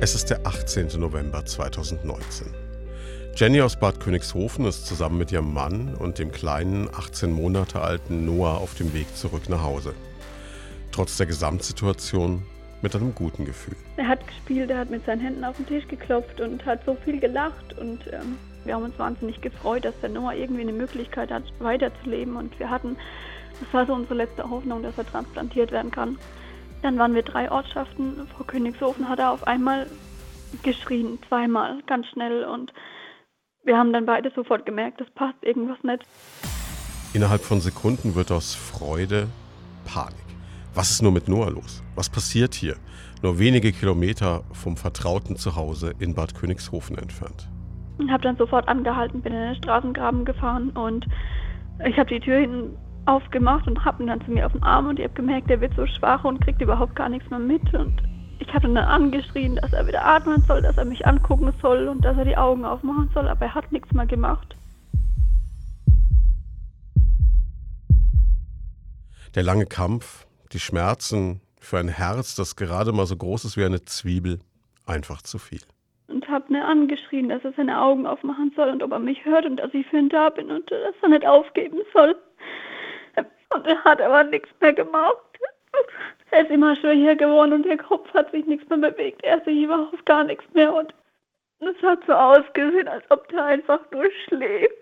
[0.00, 1.00] Es ist der 18.
[1.00, 2.46] November 2019.
[3.34, 8.24] Jenny aus Bad Königshofen ist zusammen mit ihrem Mann und dem kleinen 18 Monate alten
[8.24, 9.94] Noah auf dem Weg zurück nach Hause.
[10.92, 12.44] Trotz der Gesamtsituation
[12.80, 13.74] mit einem guten Gefühl.
[13.96, 16.96] Er hat gespielt, er hat mit seinen Händen auf den Tisch geklopft und hat so
[17.04, 21.32] viel gelacht und ähm, wir haben uns wahnsinnig gefreut, dass der Noah irgendwie eine Möglichkeit
[21.32, 22.96] hat, weiterzuleben und wir hatten,
[23.58, 26.18] das war so unsere letzte Hoffnung, dass er transplantiert werden kann.
[26.82, 28.26] Dann waren wir drei Ortschaften.
[28.36, 29.86] Frau Königshofen hat er auf einmal
[30.62, 32.44] geschrien, zweimal, ganz schnell.
[32.44, 32.72] Und
[33.64, 36.04] wir haben dann beide sofort gemerkt, das passt irgendwas nicht.
[37.14, 39.28] Innerhalb von Sekunden wird aus Freude
[39.84, 40.14] Panik.
[40.74, 41.82] Was ist nur mit Noah los?
[41.94, 42.76] Was passiert hier?
[43.22, 47.48] Nur wenige Kilometer vom vertrauten Zuhause in Bad Königshofen entfernt.
[47.98, 51.06] Ich habe dann sofort angehalten, bin in den Straßengraben gefahren und
[51.84, 52.76] ich habe die Tür hinten
[53.08, 55.60] aufgemacht und habe ihn dann zu mir auf den Arm und ich habe gemerkt, er
[55.60, 57.74] wird so schwach und kriegt überhaupt gar nichts mehr mit.
[57.74, 58.02] Und
[58.38, 61.88] ich habe ihn dann angeschrien, dass er wieder atmen soll, dass er mich angucken soll
[61.88, 64.54] und dass er die Augen aufmachen soll, aber er hat nichts mehr gemacht.
[69.34, 73.64] Der lange Kampf, die Schmerzen für ein Herz, das gerade mal so groß ist wie
[73.64, 74.38] eine Zwiebel,
[74.86, 75.60] einfach zu viel.
[76.08, 79.44] Und habe ihn angeschrien, dass er seine Augen aufmachen soll und ob er mich hört
[79.44, 82.16] und dass ich für ihn da bin und dass er nicht aufgeben soll.
[83.58, 85.18] Und er hat aber nichts mehr gemacht.
[86.30, 89.24] Er ist immer schwächer geworden und der Kopf hat sich nichts mehr bewegt.
[89.24, 90.94] Er sich überhaupt gar nichts mehr und
[91.58, 94.72] es hat so ausgesehen, als ob der einfach nur schläft.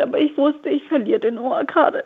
[0.00, 2.04] Aber ich wusste, ich verliere den Ohr gerade.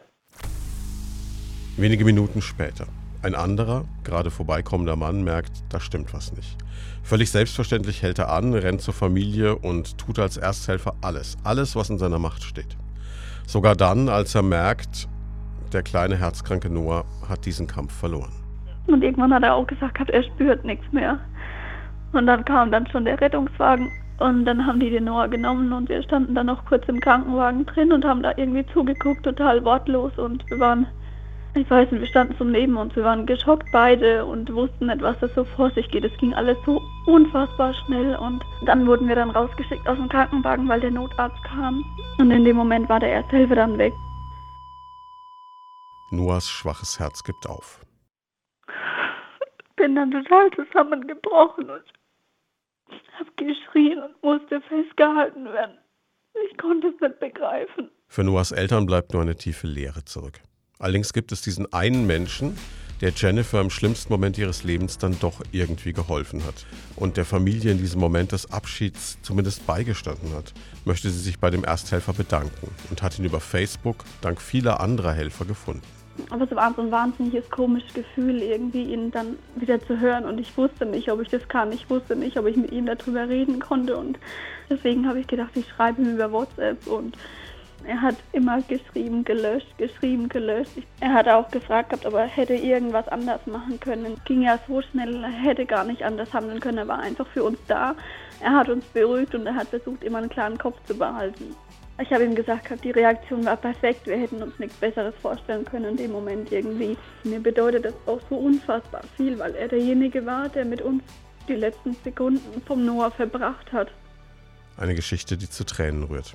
[1.79, 2.87] Wenige Minuten später.
[3.23, 6.57] Ein anderer, gerade vorbeikommender Mann merkt, da stimmt was nicht.
[7.03, 11.91] Völlig selbstverständlich hält er an, rennt zur Familie und tut als Ersthelfer alles, alles, was
[11.91, 12.79] in seiner Macht steht.
[13.47, 15.07] Sogar dann, als er merkt,
[15.73, 18.33] der kleine herzkranke Noah hat diesen Kampf verloren.
[18.87, 21.19] Und irgendwann hat er auch gesagt, er spürt nichts mehr.
[22.13, 25.89] Und dann kam dann schon der Rettungswagen und dann haben die den Noah genommen und
[25.89, 30.13] wir standen dann noch kurz im Krankenwagen drin und haben da irgendwie zugeguckt, total wortlos
[30.17, 30.87] und wir waren
[31.55, 35.03] ich weiß nicht, wir standen so neben uns, wir waren geschockt beide und wussten nicht,
[35.03, 36.05] was da so vor sich geht.
[36.05, 40.69] Es ging alles so unfassbar schnell und dann wurden wir dann rausgeschickt aus dem Krankenwagen,
[40.69, 41.85] weil der Notarzt kam.
[42.19, 43.93] Und in dem Moment war der Ersthelfer dann weg.
[46.11, 47.81] Noahs schwaches Herz gibt auf.
[49.77, 51.85] Bin dann total zusammengebrochen und
[53.19, 55.79] hab geschrien und musste festgehalten werden.
[56.49, 57.91] Ich konnte es nicht begreifen.
[58.07, 60.41] Für Noahs Eltern bleibt nur eine tiefe Leere zurück.
[60.81, 62.57] Allerdings gibt es diesen einen Menschen,
[63.03, 67.71] der Jennifer im schlimmsten Moment ihres Lebens dann doch irgendwie geholfen hat und der Familie
[67.71, 70.55] in diesem Moment des Abschieds zumindest beigestanden hat,
[70.87, 75.13] möchte sie sich bei dem Ersthelfer bedanken und hat ihn über Facebook dank vieler anderer
[75.13, 75.83] Helfer gefunden.
[76.31, 80.25] Aber es war so ein wahnsinniges, komisches Gefühl, irgendwie ihn dann wieder zu hören.
[80.25, 81.73] Und ich wusste nicht, ob ich das kann.
[81.73, 83.97] Ich wusste nicht, ob ich mit ihm darüber reden konnte.
[83.97, 84.19] Und
[84.69, 87.17] deswegen habe ich gedacht, ich schreibe ihm über WhatsApp und
[87.87, 90.73] er hat immer geschrieben, gelöscht, geschrieben, gelöscht.
[91.01, 94.17] Er hat auch gefragt ob er hätte irgendwas anders machen können.
[94.25, 96.79] Ging ja so schnell, er hätte gar nicht anders handeln können.
[96.79, 97.95] Er war einfach für uns da.
[98.41, 101.55] Er hat uns beruhigt und er hat versucht, immer einen klaren Kopf zu behalten.
[102.01, 104.07] Ich habe ihm gesagt, die Reaktion war perfekt.
[104.07, 106.97] Wir hätten uns nichts Besseres vorstellen können in dem Moment irgendwie.
[107.25, 111.03] Mir bedeutet das auch so unfassbar viel, weil er derjenige war, der mit uns
[111.47, 113.89] die letzten Sekunden vom Noah verbracht hat.
[114.79, 116.35] Eine Geschichte, die zu Tränen rührt.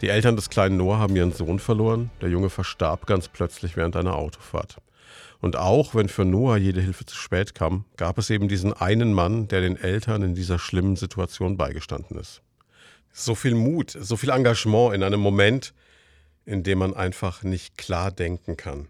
[0.00, 2.10] Die Eltern des kleinen Noah haben ihren Sohn verloren.
[2.20, 4.78] Der Junge verstarb ganz plötzlich während einer Autofahrt.
[5.40, 9.12] Und auch wenn für Noah jede Hilfe zu spät kam, gab es eben diesen einen
[9.12, 12.42] Mann, der den Eltern in dieser schlimmen Situation beigestanden ist.
[13.12, 15.74] So viel Mut, so viel Engagement in einem Moment,
[16.44, 18.88] in dem man einfach nicht klar denken kann.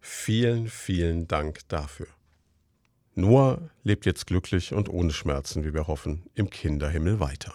[0.00, 2.06] Vielen, vielen Dank dafür.
[3.14, 7.54] Noah lebt jetzt glücklich und ohne Schmerzen, wie wir hoffen, im Kinderhimmel weiter.